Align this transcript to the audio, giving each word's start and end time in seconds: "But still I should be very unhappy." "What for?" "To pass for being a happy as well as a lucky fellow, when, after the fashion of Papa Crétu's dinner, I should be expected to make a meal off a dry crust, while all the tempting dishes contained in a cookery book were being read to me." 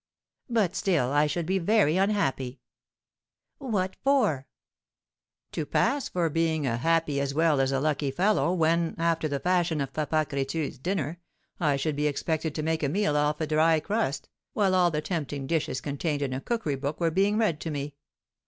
"But 0.49 0.75
still 0.75 1.11
I 1.11 1.27
should 1.27 1.45
be 1.45 1.59
very 1.59 1.95
unhappy." 1.95 2.59
"What 3.59 3.95
for?" 4.03 4.47
"To 5.51 5.63
pass 5.63 6.09
for 6.09 6.27
being 6.27 6.65
a 6.65 6.77
happy 6.77 7.19
as 7.21 7.35
well 7.35 7.61
as 7.61 7.71
a 7.71 7.79
lucky 7.79 8.09
fellow, 8.09 8.51
when, 8.51 8.95
after 8.97 9.27
the 9.27 9.39
fashion 9.39 9.79
of 9.79 9.93
Papa 9.93 10.25
Crétu's 10.27 10.79
dinner, 10.79 11.19
I 11.59 11.75
should 11.75 11.95
be 11.95 12.07
expected 12.07 12.55
to 12.55 12.63
make 12.63 12.81
a 12.81 12.89
meal 12.89 13.15
off 13.15 13.41
a 13.41 13.45
dry 13.45 13.79
crust, 13.79 14.27
while 14.53 14.73
all 14.73 14.89
the 14.89 15.01
tempting 15.01 15.45
dishes 15.45 15.81
contained 15.81 16.23
in 16.23 16.33
a 16.33 16.41
cookery 16.41 16.77
book 16.77 16.99
were 16.99 17.11
being 17.11 17.37
read 17.37 17.59
to 17.59 17.69
me." 17.69 17.93